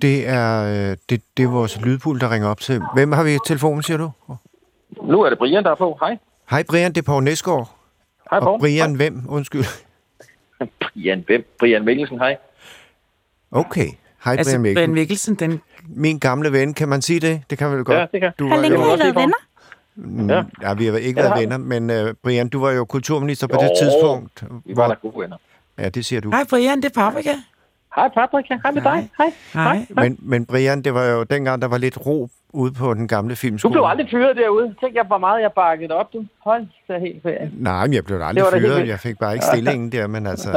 [0.03, 2.83] Det er, øh, det, det er vores lydpul, der ringer op til.
[2.95, 4.11] Hvem har vi i telefonen, siger du?
[5.03, 5.97] Nu er det Brian, der er på.
[6.01, 6.19] Hej.
[6.51, 7.76] Hej Brian, det er Poul Næsgaard.
[8.31, 8.61] Hej, Og Poul.
[8.61, 9.23] Brian, hvem?
[9.29, 9.65] Undskyld.
[10.59, 10.69] Hej.
[10.81, 11.45] Brian, hvem?
[11.59, 12.37] Brian Mikkelsen, hej.
[13.51, 13.89] Okay.
[14.25, 15.33] Hej Altså, Brian Brian Mikkelsen.
[15.33, 15.61] Mikkelsen, den...
[15.89, 17.43] Min gamle ven, kan man sige det?
[17.51, 17.99] Det kan man vel godt.
[17.99, 18.33] Ja, det kan.
[18.39, 19.35] Du var længe har I været venner?
[20.35, 20.43] Ja.
[20.43, 22.85] Mm, ja, vi har ikke Ja, været har venner, men uh, Brian, du var jo
[22.85, 24.43] kulturminister på Jo, det tidspunkt.
[24.65, 25.37] Vi var hvor- da gode venner.
[25.79, 26.31] Ja, det siger du.
[26.31, 27.35] Hej Brian, det er Paprika.
[27.97, 28.49] Hej, Patrick.
[28.63, 29.11] Hej med dig.
[29.19, 29.33] Hej.
[29.53, 29.87] Hej.
[29.91, 33.31] Men, men Brian, det var jo dengang, der var lidt ro ude på den gamle
[33.31, 33.73] Du filmskole.
[33.73, 34.75] blev aldrig fyret derude.
[34.81, 36.25] Tænk jeg, hvor meget jeg bakkede op, du.
[36.45, 37.51] Hold da helt ferie.
[37.59, 38.89] Nej, men jeg blev aldrig var da helt fyret.
[38.89, 40.51] Jeg fik bare ikke stillingen der, men altså...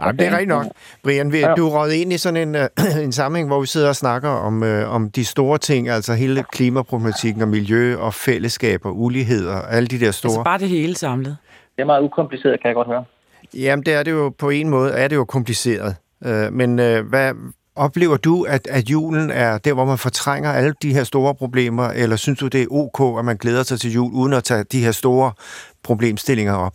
[0.00, 0.66] Ej, men det er rigtigt nok.
[1.04, 1.54] Brian, vi, Ja.
[1.54, 4.28] du er røget ind i sådan en, uh, en sammenhæng, hvor vi sidder og snakker
[4.28, 9.48] om, uh, om de store ting, altså hele klimaproblematikken og miljø og fællesskab og ulighed
[9.48, 10.30] og alle de der store...
[10.30, 11.36] Altså bare det hele samlet.
[11.76, 13.04] Det er meget ukompliceret, kan jeg godt høre.
[13.54, 15.96] Jamen, det er det jo på en måde, er det jo kompliceret.
[16.26, 17.32] Uh, men uh, hvad
[17.78, 21.88] oplever du, at, at julen er der, hvor man fortrænger alle de her store problemer,
[21.88, 24.64] eller synes du, det er ok, at man glæder sig til jul, uden at tage
[24.64, 25.32] de her store
[25.82, 26.74] problemstillinger op?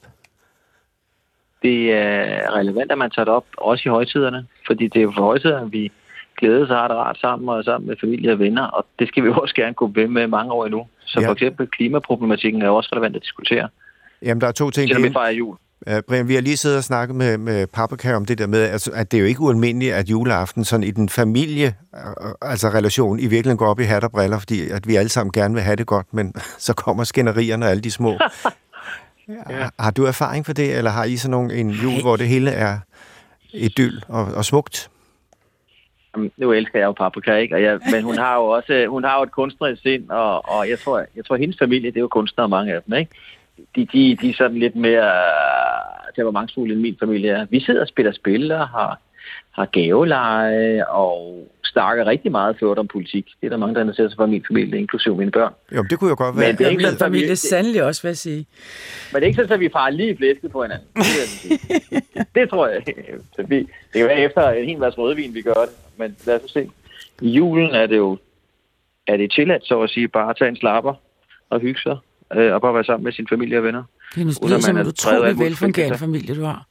[1.61, 4.45] Det er relevant, at man tager det op, også i højtiderne.
[4.67, 5.91] Fordi det er jo for højtiderne, vi
[6.39, 8.63] glæder sig har det rart sammen og sammen med familie og venner.
[8.63, 10.87] Og det skal vi også gerne gå ved med mange år endnu.
[11.05, 11.27] Så Ja.
[11.27, 13.69] for eksempel klimaproblematikken er også relevant at diskutere.
[14.21, 14.87] Jamen, der er to ting.
[14.87, 15.55] Selvom Det fejrer jul.
[15.91, 18.61] Uh, Brian, vi har lige siddet og snakket med, med Paprika om det der med,
[18.61, 22.69] altså, at det er jo ikke ualmindeligt, at juleaften sådan i den familie, uh, altså
[22.69, 25.53] relation, i virkeligheden går op i hat og briller, fordi at vi alle sammen gerne
[25.53, 26.33] vil have det godt, men
[26.67, 28.11] så kommer skænderierne og alle de små.
[29.49, 29.69] ja.
[29.79, 32.51] Har du erfaring for det, eller har I sådan nogle, en jul, hvor det hele
[32.51, 32.79] er
[33.53, 34.89] idyll og, og smukt?
[36.15, 37.55] Jamen, Nu elsker jeg jo paprika, ikke?
[37.55, 40.69] Og jeg, men hun har jo også hun har jo et kunstnerisk sind, og, og
[40.69, 43.11] jeg tror, jeg tror, hendes familie, det er jo kunstnere, mange af dem, ikke?
[43.75, 45.11] De, de, de er sådan lidt mere
[46.15, 47.45] temperamentsfulde end min familie er.
[47.49, 48.99] Vi sidder og spiller spil og har,
[49.51, 53.25] har gaveleje og snakker rigtig meget ført om politik.
[53.41, 55.53] Det er der mange, der interesserer sig for min familie, inklusive mine børn.
[55.75, 56.47] Jo, det kunne jo godt være.
[56.47, 58.45] Men det er ikke Min sådan, vi, familie det, sandelig også, vil jeg sige.
[59.11, 60.87] men det er ikke sådan, at vi farer lige i blæsket på hinanden.
[60.95, 62.83] Det, det tror jeg.
[63.35, 65.75] Så vi, det kan være efter en hel masse rødvin, vi gør det.
[65.97, 66.69] Men lad os se.
[67.21, 68.17] I julen er det jo
[69.07, 70.93] er det tilladt, så at sige, bare at tage en slapper
[71.49, 71.97] og hygge sig.
[72.37, 73.83] Øh, og bare være sammen med sin familie og venner.
[74.15, 76.65] Det Uden lyder at som man en utrolig velfungerende familie, du har.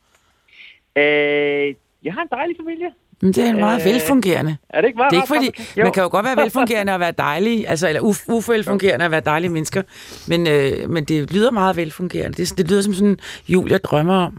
[0.97, 2.87] Øh, jeg har en dejlig familie.
[3.23, 4.57] Men det er en meget Øh, velfungerende.
[4.69, 5.73] Er det ikke meget Det er ikke fordi?
[5.81, 5.83] Jo.
[5.83, 9.21] man kan jo godt være velfungerende og være dejlig, altså, eller uf, uvelfungerende og være
[9.21, 9.83] dejlige mennesker,
[10.29, 12.37] men, øh, men det lyder meget velfungerende.
[12.37, 14.39] Det, det lyder som sådan en jul, jeg drømmer om.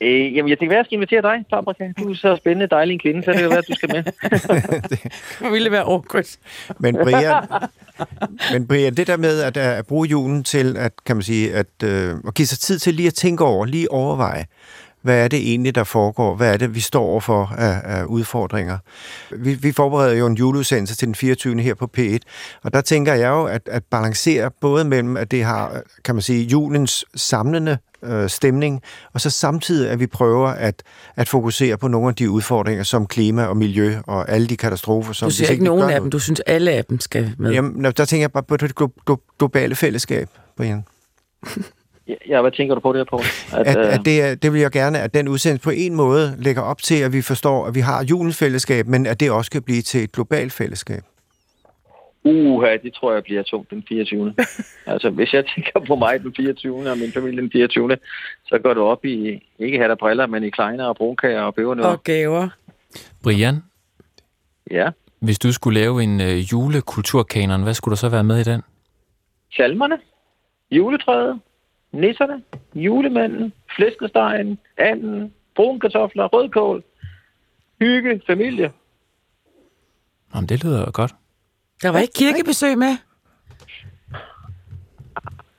[0.00, 1.92] Øh, jamen, jeg tænker, hvad jeg skal invitere dig, Paprika.
[1.98, 4.04] Du er så spændende, dejlig en kvinde, så det kan være, at du skal med.
[5.42, 6.24] Det ville være awkward.
[6.78, 7.44] Men Brian,
[8.52, 11.66] men Brian, det der med at, at bruge julen til at, kan man sige, at,
[11.84, 14.44] øh, at give sig tid til lige at tænke over, lige overveje,
[15.02, 16.34] hvad er det egentlig, der foregår?
[16.34, 18.78] Hvad er det, vi står overfor af, af udfordringer?
[19.30, 21.60] Vi, vi forbereder jo en juleudsendelse til den 24.
[21.60, 22.18] her på P1,
[22.62, 26.22] og der tænker jeg jo at, at balancere både mellem, at det har, kan man
[26.22, 28.82] sige, julens samlende øh, stemning,
[29.12, 30.82] og så samtidig, at vi prøver at,
[31.16, 35.12] at fokusere på nogle af de udfordringer, som klima og miljø og alle de katastrofer,
[35.12, 37.52] som Du siger ikke nogen af noget- dem, du synes alle af dem skal med.
[37.52, 40.84] Jamen, der tænker jeg bare på det glo- glo- globale fællesskab, Brian.
[42.28, 43.22] Ja, hvad tænker du på det her på?
[43.56, 45.94] At, At, øh, at det, er, det vil jeg gerne, at den udsendelse på en
[45.94, 49.30] måde lægger op til, at vi forstår, at vi har julens fællesskab, men at det
[49.30, 51.02] også kan blive til et globalt fællesskab.
[52.28, 54.34] Uha, det tror jeg bliver tungt den 24.
[54.92, 56.90] altså, hvis jeg tænker på mig den 24.
[56.90, 57.96] og min familie den 24.
[58.46, 61.54] så går det op i, ikke hat og briller, men i kleiner og brunkager og
[61.54, 61.90] bævernødder.
[61.90, 62.48] Og gaver.
[63.22, 63.62] Brian,
[64.70, 68.44] Ja, hvis du skulle lave en øh, julekulturkanon, hvad skulle der så være med i
[68.44, 68.62] den?
[69.56, 69.98] salmerne,
[70.70, 71.40] juletræet,
[71.92, 72.42] nisserne,
[72.74, 76.84] julemanden, flæskestegen, anden, brune kartofler, rødkål,
[77.80, 78.72] hygge, familie.
[80.34, 81.14] Jamen, det lyder godt.
[81.82, 82.96] Der var ikke kirkebesøg med.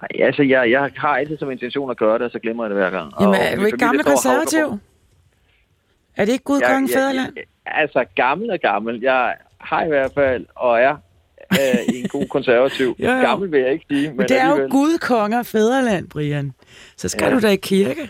[0.01, 2.69] Ej, altså, jeg, jeg har altid som intention at gøre det, og så glemmer jeg
[2.69, 3.13] det hver gang.
[3.21, 4.79] Jamen, Og er du ikke gammel og konservativ?
[6.17, 7.33] Er det ikke Gud, kongen, fædreland?
[7.35, 9.01] jeg, altså, gammel og gammel.
[9.01, 10.95] Jeg har i hvert fald, og er
[11.53, 12.95] øh, en god konservativ.
[12.99, 13.21] Jo, jo.
[13.21, 14.71] Gammel vil jeg ikke sige, men, Men det er jo alligevel.
[14.71, 16.53] Gud, konger, fædreland, Brian.
[16.97, 17.33] Så skal Ja.
[17.33, 18.09] du da i kirke.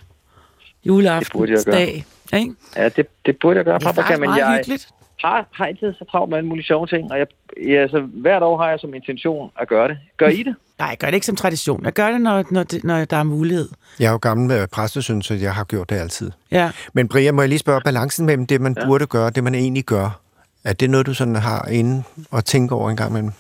[0.85, 2.05] Juleaftensdag.
[2.33, 2.53] Ikke?
[2.75, 4.89] Ja, det, det burde jeg gøre, Det er Paprika, faktisk men meget jeg hyggeligt.
[5.21, 7.27] Har, har altid så travlt med alle mulige sjove ting, og jeg,
[7.67, 9.97] ja, altså, hvert år har jeg som intention at gøre det.
[10.17, 10.55] Gør I det?
[10.79, 11.85] Nej, jeg gør det ikke som tradition.
[11.85, 13.69] Jeg gør det, når, når, det, når der er mulighed.
[13.99, 16.31] Jeg er jo gammel med præstesøn, så jeg har gjort det altid.
[16.51, 16.71] Ja.
[16.93, 18.85] Men Brian, må jeg lige spørge, balancen mellem det, man ja.
[18.85, 20.19] burde gøre, og det, man egentlig gør,
[20.63, 23.31] er det noget, du sådan har inde og tænker over en gang imellem?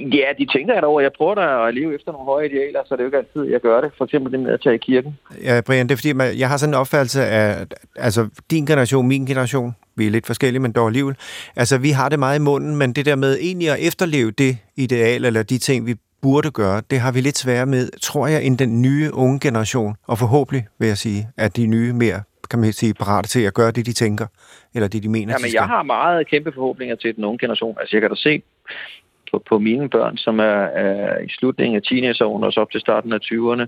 [0.00, 1.00] Ja, de tænker jeg over.
[1.00, 3.52] Jeg prøver da at leve efter nogle høje idealer, så det er jo ikke altid,
[3.52, 3.90] jeg gør det.
[3.98, 5.18] For eksempel det med at tage i kirken.
[5.44, 9.08] Ja, Brian, det er fordi, man- jeg har sådan en opfattelse af, altså din generation,
[9.08, 11.16] min generation, vi er lidt forskellige, men dog alligevel.
[11.56, 14.58] Altså, vi har det meget i munden, men det der med egentlig at efterleve det
[14.76, 18.44] ideal, eller de ting, vi burde gøre, det har vi lidt sværere med, tror jeg,
[18.44, 19.94] end den nye unge generation.
[20.06, 23.54] Og forhåbentlig, vil jeg sige, at de nye mere, kan man sige, parate til at
[23.54, 24.26] gøre det, de tænker,
[24.74, 25.58] eller det, de mener, Ja, de men skal.
[25.58, 27.76] jeg har meget kæmpe forhåbninger til den unge generation.
[27.80, 28.42] Altså, jeg kan da se
[29.30, 32.80] på, på mine børn, som er, er i slutningen af teenageårene og så op til
[32.80, 33.66] starten af 20'erne,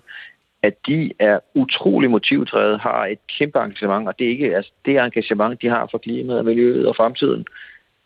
[0.63, 4.99] at de er utrolig motivdrevet, har et kæmpe engagement, og det er ikke altså, det
[4.99, 7.47] engagement, de har for klimaet og miljøet og fremtiden,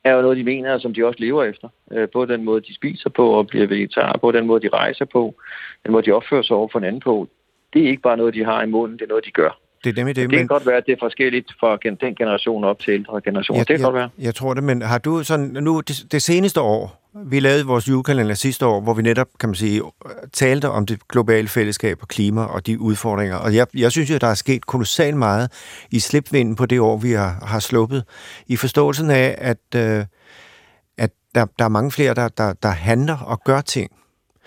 [0.04, 1.68] er jo noget, de mener, som de også lever efter.
[1.92, 5.04] Øh, Både den måde, de spiser på og bliver vegetar, på den måde, de rejser
[5.04, 5.34] på,
[5.84, 7.28] den måde, de opfører sig over for en anden på.
[7.72, 9.58] Det er ikke bare noget, de har i munden, det er noget, de gør.
[9.84, 12.64] Det er nemlig det, Det kan godt være, at det er forskelligt fra den generation
[12.64, 13.64] op til ældre generationer.
[13.64, 14.08] det kan godt være.
[14.18, 17.66] Jeg, jeg tror det, men har du sådan, nu det, det seneste år, vi lavede
[17.66, 19.82] vores julekalender sidste år, hvor vi netop, kan man sige,
[20.32, 23.36] talte om det globale fællesskab og klima og de udfordringer.
[23.36, 25.52] Og jeg, jeg synes jo, der er sket kolossalt meget
[25.90, 28.04] i slipvinden på det år, vi har, har sluppet.
[28.46, 30.04] I forståelsen af, at, øh,
[30.98, 33.90] at der, der er mange flere, der, der, der handler og gør ting.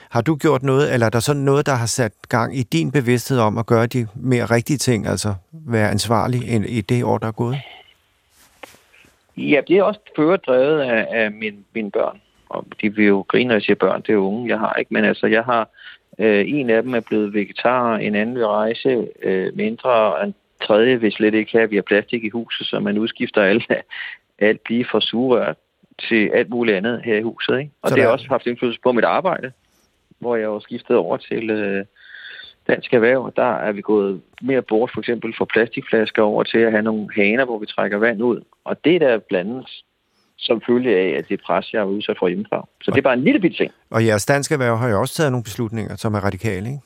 [0.10, 2.92] Har du gjort noget, eller er der sådan noget, der har sat gang i din
[2.92, 7.28] bevidsthed om at gøre de mere rigtige ting, altså være ansvarlig i det år, der
[7.28, 7.58] er gået?
[9.38, 12.22] Ja, det er også føredrevet af, af mine, mine børn.
[12.50, 14.94] Og de vil jo grine, når jeg siger børn, det er unge, jeg har ikke.
[14.94, 15.70] Men altså, jeg har
[16.20, 20.36] øh, en af dem er blevet vegetar, en anden vil rejse øh, mindre, og en
[20.62, 23.72] tredje vil slet ikke have, at vi har plastik i huset, så man udskifter alt,
[24.40, 25.54] alt lige fra sugerør
[26.10, 27.60] til alt muligt andet her i huset.
[27.60, 27.72] Ikke?
[27.82, 29.52] Og Så det har også haft indflydelse på mit arbejde,
[30.20, 31.86] hvor jeg jo skiftet over til øh,
[32.68, 33.34] dansk erhverv.
[33.36, 37.08] Der er vi gået mere bort for eksempel fra plastikflasker over til at have nogle
[37.16, 38.42] haner, hvor vi trækker vand ud.
[38.64, 39.66] Og det er der blandet
[40.40, 42.68] som følge af, at det pres, jeg er udsat for hjemmefra.
[42.82, 43.72] Så det er bare en lille bit ting.
[43.90, 46.80] Og jeres danske erhverv har jo også taget nogle beslutninger, som er radikale, ikke?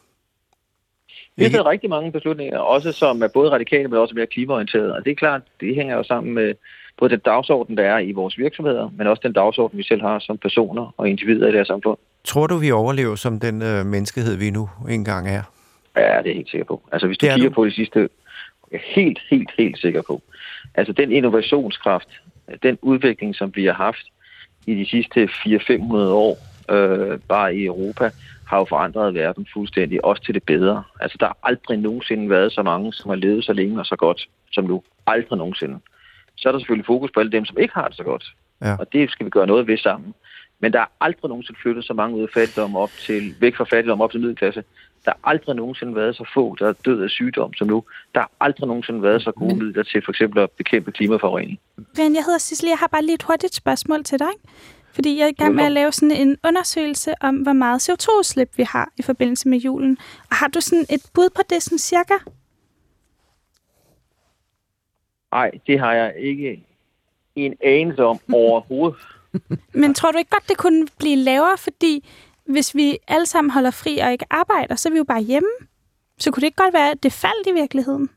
[1.35, 4.95] Vi har taget rigtig mange beslutninger, også som er både radikale, men også mere klimaorienterede.
[4.95, 6.53] Og det er klart, det hænger jo sammen med
[6.97, 10.19] både den dagsorden, der er i vores virksomheder, men også den dagsorden, vi selv har
[10.19, 11.97] som personer og individer i det her samfund.
[12.23, 15.43] Tror du, vi overlever som den øh, menneskehed, vi nu engang er?
[15.95, 16.81] Ja, det er jeg helt sikker på.
[16.91, 17.55] Altså hvis du er kigger du.
[17.55, 18.09] på de sidste, jeg
[18.71, 20.21] er helt, helt, helt sikker på.
[20.75, 22.09] Altså den innovationskraft,
[22.63, 24.05] den udvikling, som vi har haft
[24.67, 26.37] i de sidste 400-500 år,
[26.71, 28.11] øh, bare i Europa,
[28.47, 30.83] har jo forandret verden fuldstændig, også til det bedre.
[30.99, 33.95] Altså der har aldrig nogensinde været så mange, som har levet så længe og så
[33.95, 34.83] godt, som nu.
[35.07, 35.79] Aldrig nogensinde.
[36.35, 38.25] Så er der selvfølgelig fokus på alle dem, som ikke har det så godt.
[38.61, 38.75] Ja.
[38.79, 40.13] Og det skal vi gøre noget ved sammen.
[40.59, 43.63] Men der er aldrig nogensinde flyttet så mange ud af fattigdom op til, væk fra
[43.63, 44.63] fattigdom op til middelklasse.
[45.05, 47.83] Der har aldrig nogensinde været så få, der er død af sygdom som nu.
[48.15, 51.59] Der har aldrig nogensinde været så gode midler til for eksempel at bekæmpe klimaforurening.
[51.95, 54.33] Brian, jeg hedder Cicely, jeg har bare lige et hurtigt spørgsmål til dig.
[54.93, 58.57] Fordi jeg er i gang med at lave sådan en undersøgelse om, hvor meget CO2-udslip
[58.57, 59.97] vi har i forbindelse med julen.
[60.29, 62.13] Og har du sådan et bud på det, sådan cirka?
[65.31, 66.63] Nej, det har jeg ikke
[67.35, 68.97] en anelse om overhovedet.
[69.81, 72.09] Men tror du ikke godt, det kunne blive lavere, fordi
[72.45, 75.49] hvis vi alle sammen holder fri og ikke arbejder, så er vi jo bare hjemme.
[76.17, 78.09] Så kunne det ikke godt være, at det faldt i virkeligheden?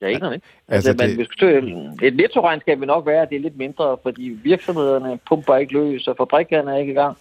[0.00, 0.26] Jeg ikke.
[0.26, 2.02] Altså, Altså, det- men det...
[2.08, 6.08] et nettoregnskab vil nok være, at det er lidt mindre, fordi virksomhederne pumper ikke løs,
[6.08, 7.16] og fabrikkerne er ikke i gang.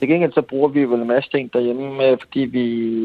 [0.00, 2.64] Til gengæld så bruger vi vel en masse ting derhjemme, fordi vi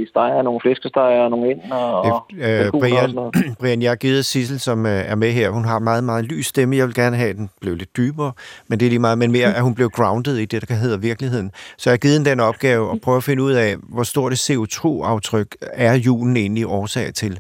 [0.10, 3.32] steger nogle flæskesteger og nogle ind og, Øh, og Brian.
[3.60, 5.50] Brian, jeg har givet Sissel, som øh, er med her.
[5.50, 6.78] Hun har meget, meget lys stemme.
[6.78, 8.32] Jeg vil gerne have, at den blev lidt dybere,
[8.68, 10.98] men det er lige meget, men mere, at hun blev grounded i det, der hedder
[10.98, 11.52] virkeligheden.
[11.78, 14.50] Så jeg har givet den opgave at prøve at finde ud af, hvor stort et
[14.50, 17.40] CO2-aftryk er julen egentlig årsag til.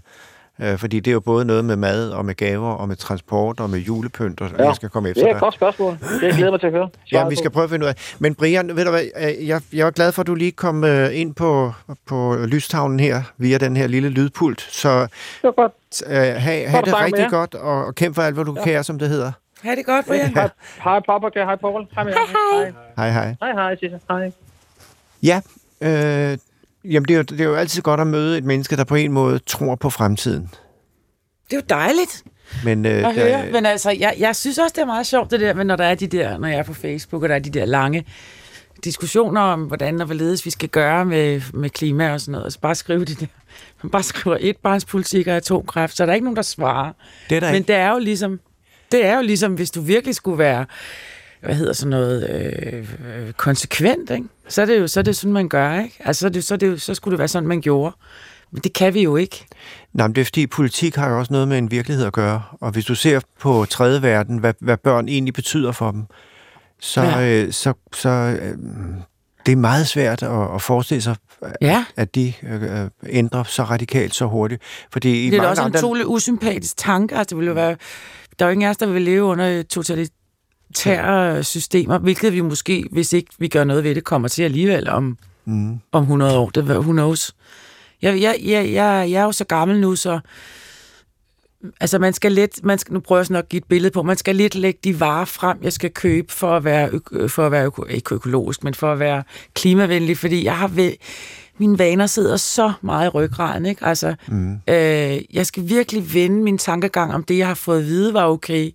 [0.61, 3.59] Øh, Fordi det er jo både noget med mad og med gaver og med transport
[3.59, 5.39] og med julepynt, og Ja, jeg skal komme efter Det er et dig.
[5.41, 5.97] godt spørgsmål.
[6.21, 6.89] Det glæder mig til at høre.
[7.11, 7.39] Ja, svaret vi på.
[7.39, 8.15] skal prøve at finde ud af.
[8.19, 10.83] Men Brian, ved du hvad, øh, jeg, jeg var glad for, at du lige kom
[10.83, 11.73] øh, ind på,
[12.07, 14.61] på lystavlen her, via den her lille lydpult.
[14.61, 15.09] Så Det
[15.43, 15.71] var godt.
[16.07, 18.63] øh, have, have at det rigtig godt, og, og kæmpe for alt, hvad du ja.
[18.63, 19.31] kan, som det hedder.
[19.63, 20.33] Ha' det godt, Brian.
[20.33, 20.49] Hej,
[20.83, 21.87] hej Papa, hej Paul.
[21.95, 22.03] Hej.
[22.03, 23.35] Hej, Hej, hej.
[23.41, 23.99] Hej, hej, Sisse.
[24.09, 24.31] Hej.
[25.23, 25.41] Ja,
[25.81, 26.37] øh,
[26.91, 28.95] jamen det er, jo, det er jo altid godt at møde et menneske, der på
[28.95, 30.49] en måde tror på fremtiden.
[31.49, 32.23] Det er jo dejligt
[32.63, 33.51] Men, øh, at høre.
[33.51, 35.83] Men altså, jeg, jeg synes også, det er meget sjovt, det der, men når der
[35.83, 38.05] er de der, når jeg er på Facebook, og der er de der lange
[38.83, 42.51] diskussioner om, hvordan og hvorledes vi skal gøre med, med klima og sådan noget, og
[42.51, 43.25] så bare skrive det der.
[43.83, 46.91] Man bare skriver etbarnspolitik og atomkraft, så er der ikke nogen, der svarer.
[47.29, 47.67] det er der Men ikke.
[47.67, 48.39] det er jo ligesom,
[48.91, 50.65] det er jo ligesom, hvis du virkelig skulle være,
[51.41, 54.23] hvad hedder sådan noget, øh, øh, konsekvent, ikke?
[54.47, 55.95] Så er det jo så er det sådan, man gør, ikke?
[55.99, 57.95] Altså, så, er det, så, er det, så skulle det være sådan, man gjorde.
[58.51, 59.45] Men det kan vi jo ikke.
[59.93, 62.43] Nej, men det er fordi, politik har jo også noget med en virkelighed at gøre.
[62.61, 66.03] Og hvis du ser på tredje verden, hvad, hvad børn egentlig betyder for dem,
[66.79, 67.43] så, Ja.
[67.43, 68.57] øh, så, så øh,
[69.45, 71.15] det er meget svært at, at forestille sig,
[71.61, 74.61] Ja, at de øh, ændrer så radikalt så hurtigt.
[74.91, 77.15] Fordi det er også en andre, utrolig usympatisk tanke.
[77.15, 77.75] Altså, det ville jo være,
[78.39, 80.15] der er jo ingen af os, der vil leve under totalitære
[81.43, 85.17] systemer, hvilket vi måske, hvis ikke vi gør noget ved det, kommer til alligevel om,
[85.45, 86.49] mm, om 100 år.
[86.49, 87.35] Det, who knows?
[88.01, 90.19] Jeg, jeg, jeg, jeg, jeg er jo så gammel nu, så
[91.79, 94.03] altså man skal lidt, man skal, nu prøver jeg sådan at give et billede på,
[94.03, 96.89] man skal lidt lægge de varer frem, jeg skal købe for at være,
[97.27, 100.91] for at være øko, ikke økologisk, men for at være klimavenlig, fordi jeg har ved,
[101.57, 103.85] mine vaner sidder så meget i ryggraden, ikke?
[103.85, 107.85] Altså, mm, øh, jeg skal virkelig vende min tankegang om det, jeg har fået at
[107.85, 108.71] vide, var okay,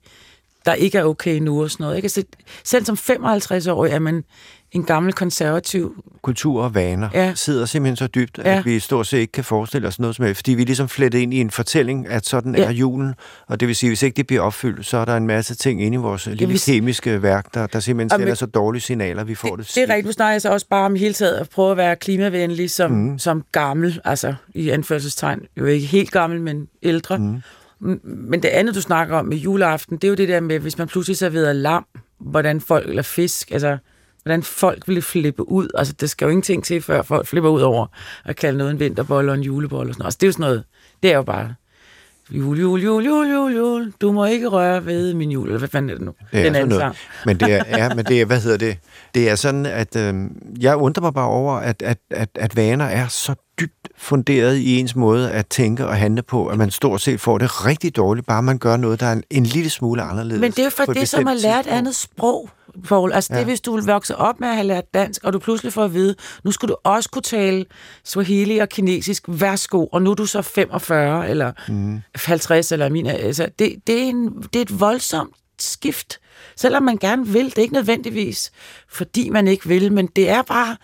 [0.66, 1.96] der ikke er okay nu og sådan noget.
[1.96, 2.04] Ikke?
[2.06, 2.22] Altså,
[2.64, 4.24] selv som 55-årig er man
[4.72, 6.04] en gammel konservativ.
[6.22, 7.32] kultur og vaner Ja.
[7.34, 8.58] sidder simpelthen så dybt, Ja.
[8.58, 10.88] at vi stort set ikke kan forestille os noget som helst, fordi vi er ligesom
[10.88, 12.64] flettet ind i en fortælling, at sådan Ja.
[12.64, 13.14] er julen,
[13.48, 15.82] og det vil sige, hvis ikke det bliver opfyldt, så er der en masse ting
[15.82, 19.24] inde i vores lille hvis- kemiske værk, der, der simpelthen sender men- så dårlige signaler,
[19.24, 19.66] vi får det.
[19.66, 20.06] Det, det er rigtigt.
[20.06, 22.90] Nu snakker jeg så også bare om hele taget at prøve at være klimavenlig som,
[22.90, 23.18] mm.
[23.18, 25.40] som gammel, altså i anførselstegn.
[25.56, 27.18] Jo ikke helt gammel, men ældre.
[27.18, 27.40] Mm.
[28.04, 30.78] Men det andet, du snakker om med juleaften, det er jo det der med, hvis
[30.78, 31.86] man pludselig serverer lam,
[32.18, 33.78] hvordan folk, eller fisk, altså
[34.22, 35.68] hvordan folk ville flippe ud.
[35.74, 37.86] Altså, der skal jo ingenting til, før folk flipper ud over
[38.24, 40.06] at kalde noget en vinterbolle og en julebolle og sådan noget.
[40.06, 40.64] Altså, det er jo sådan noget,
[41.02, 41.54] det er jo bare
[42.30, 43.92] jul, jul, jul, jul, jul, jul.
[44.00, 46.14] Du må ikke røre ved min jul, eller hvad fanden er det nu?
[46.32, 46.96] Det er Den anden sang.
[47.26, 48.78] Men det er, ja, men det er, hvad hedder det?
[49.14, 50.14] Det er sådan, at øh,
[50.60, 54.78] jeg undrer mig bare over, at, at, at, at vaner er så dybt funderet i
[54.78, 58.26] ens måde at tænke og handle på, at man stort set får det rigtig dårligt,
[58.26, 60.40] bare man gør noget, der er en, en lille smule anderledes.
[60.40, 61.78] Men det er jo for det, som har lært tidspunkt.
[61.78, 62.50] andet sprog,
[62.84, 63.12] Paul.
[63.12, 63.38] Altså ja.
[63.38, 65.84] det hvis du vil vokse op med at have lært dansk, og du pludselig får
[65.84, 67.64] at vide, nu skal du også kunne tale
[68.04, 72.00] Swahili og kinesisk, værsgo, og nu er du så 45 eller mm.
[72.14, 73.06] 50 eller min.
[73.06, 76.20] Altså, det, det, er en, det er et voldsomt skift.
[76.56, 78.50] Selvom man gerne vil, det er ikke nødvendigvis,
[78.88, 80.76] fordi man ikke vil, men det er bare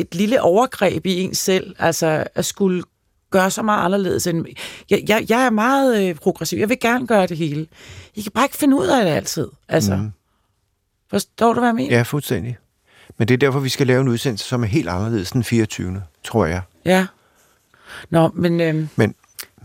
[0.00, 2.82] et lille overgreb i en selv, altså at skulle
[3.30, 4.46] gøre så meget anderledes end...
[4.90, 6.58] Jeg, jeg, jeg er meget øh, progressiv.
[6.58, 7.66] Jeg vil gerne gøre det hele.
[8.14, 9.48] I kan bare ikke finde ud af det altid.
[9.68, 10.10] Altså, mm.
[11.10, 11.96] Forstår du, hvad jeg mener?
[11.96, 12.56] Ja, fuldstændig.
[13.18, 16.02] Men det er derfor, vi skal lave en udsendelse, som er helt anderledes den 24.
[16.24, 16.62] tror jeg.
[16.84, 17.06] Ja.
[18.10, 19.14] Nå, men øhm, Men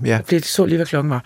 [0.05, 1.25] ja, det så lige, hvad klokken var.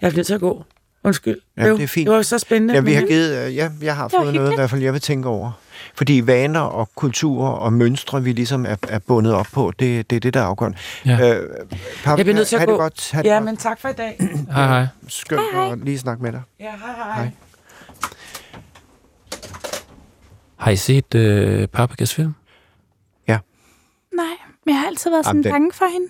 [0.00, 0.64] Jeg er nødt til at gå.
[1.04, 1.40] Undskyld.
[1.56, 2.06] Ja, det er fint.
[2.06, 2.74] Det var så spændende.
[2.74, 5.00] ja vi har givet, øh, ja, jeg har fået noget, i hvert fald, jeg vil
[5.00, 5.52] tænke over.
[5.94, 10.16] Fordi vaner og kulturer og mønstre, vi ligesom er, er bundet op på, det, det
[10.16, 10.78] er det, der er afgørende.
[11.06, 11.36] Ja.
[11.38, 11.48] Øh,
[12.04, 12.72] Pap, Jeg bliver nødt til at gå.
[12.72, 13.44] Det godt, ha' det Ja, godt.
[13.44, 14.16] men tak for i dag.
[14.54, 14.86] Hej, hej.
[15.08, 15.40] Skønt
[15.72, 16.42] at lige snakke med dig.
[16.60, 17.14] Ja, hej hej.
[17.14, 17.30] Hej.
[20.56, 22.34] Har I set øh, Paprikas film?
[24.16, 24.26] Nej,
[24.66, 26.06] men jeg har altid været sådan Jamen, bange for hende.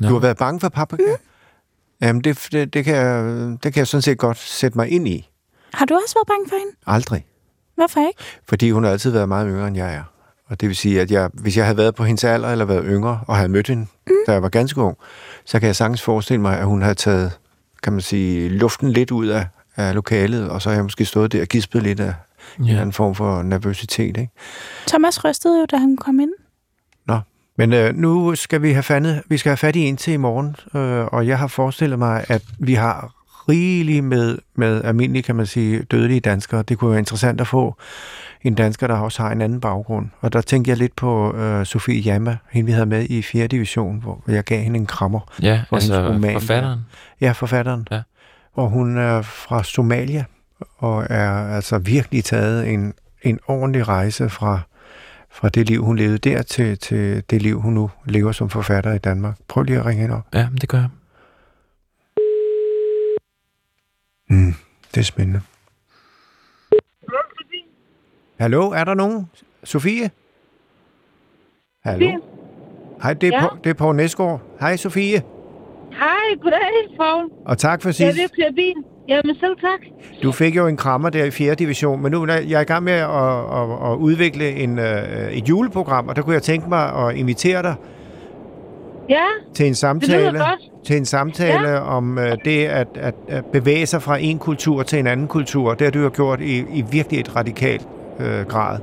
[0.00, 0.08] Nå.
[0.08, 1.02] Du har været bange for paprika?
[1.02, 2.06] Mm.
[2.06, 3.24] Jamen, det, det, det, kan jeg,
[3.62, 5.30] det kan jeg sådan set godt sætte mig ind i.
[5.74, 6.72] Har du også været bange for hende?
[6.86, 7.26] Aldrig.
[7.74, 8.20] Hvorfor ikke?
[8.48, 10.02] Fordi hun har altid været meget yngre, end jeg er.
[10.46, 12.84] Og det vil sige, at jeg, hvis jeg havde været på hendes alder, eller været
[12.86, 14.12] yngre, og havde mødt hende, mm.
[14.26, 14.96] da jeg var ganske ung,
[15.44, 17.38] så kan jeg sagtens forestille mig, at hun havde taget,
[17.82, 21.32] kan man sige, luften lidt ud af, af lokalet, og så har jeg måske stået
[21.32, 22.14] der og gispet lidt af
[22.58, 24.16] en eller anden form for nervøsitet.
[24.16, 24.30] Ikke?
[24.86, 26.32] Thomas rystede jo, da han kom ind.
[27.06, 27.18] Nå,
[27.58, 30.16] men øh, nu skal vi have, fandet, vi skal have fat i en til i
[30.16, 33.12] morgen, øh, og jeg har forestillet mig, at vi har
[33.48, 36.62] rigeligt med, med almindelige, kan man sige, dødelige danskere.
[36.62, 37.76] Det kunne være interessant at få
[38.42, 40.08] en dansker, der også har en anden baggrund.
[40.20, 43.46] Og der tænkte jeg lidt på øh, Sofie Jamma, hende vi havde med i 4.
[43.46, 45.20] division, hvor jeg gav hende en krammer.
[45.42, 46.80] Ja, For altså hendes roman, forfatteren.
[47.20, 47.88] Ja, forfatteren.
[47.90, 48.02] Ja.
[48.54, 50.24] Og hun er fra Somalia,
[50.78, 54.60] og er altså virkelig taget en, en ordentlig rejse fra,
[55.30, 58.92] fra det liv, hun levede der, til, til det liv, hun nu lever som forfatter
[58.92, 59.36] i Danmark.
[59.48, 60.26] Prøv lige at ringe hende op.
[60.34, 60.88] Ja, det gør jeg.
[64.34, 64.54] Mm,
[64.94, 65.40] det er spændende.
[68.40, 69.26] Hallo, er der nogen?
[69.64, 70.10] Sofie?
[71.84, 72.06] Hallo?
[72.06, 72.18] Sofie?
[73.02, 73.42] Hej, det er, Ja?
[73.42, 73.48] ja.
[73.64, 74.40] det er Poul Næsgaard.
[74.60, 75.22] Hej, Sofie.
[75.92, 77.30] Hej, goddag, Paul.
[77.46, 78.18] Og tak for Jeg sidst.
[78.18, 78.74] er ved at bil.
[79.08, 79.80] Jamen selv tak.
[80.22, 81.54] Du fik jo en krammer der i 4.
[81.54, 85.48] division, men nu er jeg i gang med at, at, at udvikle en, øh, et
[85.48, 87.74] juleprogram, og der kunne jeg tænke mig at invitere dig
[89.08, 90.40] Ja, til en det samtale,
[90.84, 91.80] til en samtale ja.
[91.80, 95.74] om øh, det at, at, at bevæge sig fra en kultur til en anden kultur.
[95.74, 97.88] Det har du jo gjort i, i virkelig et radikalt
[98.20, 98.78] øh, grad.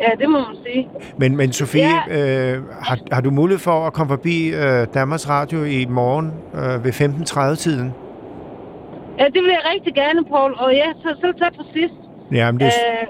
[0.00, 0.88] Ja, det må man sige.
[1.16, 2.52] Men, men Sofie, ja.
[2.54, 6.84] øh, har, har du mulighed for at komme forbi øh, Danmarks Radio i morgen øh,
[6.84, 7.92] ved 15.30-tiden?
[9.18, 10.54] Ja, det vil jeg rigtig gerne, Paul.
[10.58, 11.94] Og ja, så selv tak for sidst.
[12.32, 13.06] Jamen, det Øh,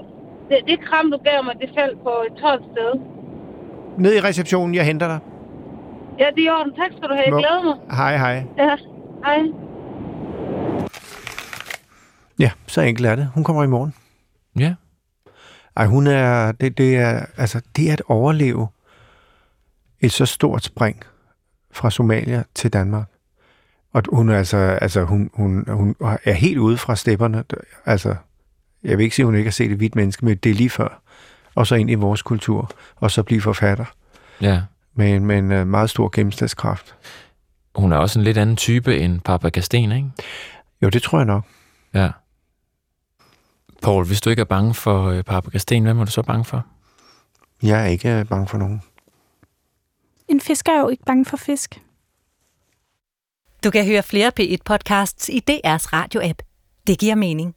[0.49, 2.99] det, det kram, du gav mig, det faldt på et 12 sted.
[3.97, 5.19] ned i receptionen, jeg henter dig.
[6.19, 6.73] Ja, det er i orden.
[6.75, 7.23] Tak skal du have.
[7.25, 7.97] Jeg Må- glæder mig.
[7.97, 8.43] Hej, hej.
[8.57, 8.75] Ja,
[9.25, 9.39] hej.
[12.39, 13.31] Ja, så enkelt er det.
[13.33, 13.93] Hun kommer i morgen.
[14.59, 14.75] Ja,
[15.75, 18.67] Ej, hun er, det, det er, altså, det er at overleve
[19.99, 21.03] et så stort spring
[21.71, 23.07] fra Somalia til Danmark.
[23.93, 27.43] Og hun er altså, altså hun, hun, hun er helt ude fra stepperne.
[27.85, 28.15] Altså,
[28.83, 30.53] jeg vil ikke sige, at hun ikke har set et hvidt menneske, men det er
[30.53, 31.01] lige før.
[31.55, 33.85] Og så ind i vores kultur, og så blive forfatter.
[34.41, 34.61] Ja.
[34.93, 36.95] Med, med en øh, meget stor gennemslagskraft.
[37.75, 40.11] Hun er også en lidt anden type end Papa Kasten, ikke?
[40.81, 41.43] Jo, det tror jeg nok.
[41.93, 42.11] Ja.
[43.81, 46.45] Paul, hvis du ikke er bange for øh, Papa Kasten, hvad er du så bange
[46.45, 46.65] for?
[47.63, 48.81] Jeg er ikke øh, bange for nogen.
[50.27, 51.81] En fisker er jo ikke bange for fisk.
[53.63, 56.41] Du kan høre flere P1-podcasts i DR's radio-app.
[56.87, 57.55] Det giver mening.